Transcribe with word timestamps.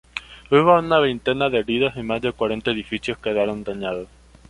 Hubo 0.49 0.79
una 0.79 0.97
veintena 0.97 1.49
de 1.51 1.59
heridos 1.59 1.93
y 1.95 2.01
más 2.01 2.23
de 2.23 2.31
cuarenta 2.31 2.71
edificios 2.71 3.19
quedaron 3.19 3.63
dañados. 3.63 4.07